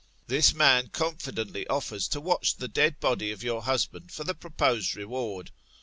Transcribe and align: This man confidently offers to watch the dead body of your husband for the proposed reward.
This 0.25 0.51
man 0.51 0.87
confidently 0.89 1.67
offers 1.67 2.07
to 2.07 2.19
watch 2.19 2.55
the 2.55 2.67
dead 2.67 2.99
body 2.99 3.31
of 3.31 3.43
your 3.43 3.61
husband 3.61 4.11
for 4.11 4.23
the 4.23 4.33
proposed 4.33 4.95
reward. 4.95 5.51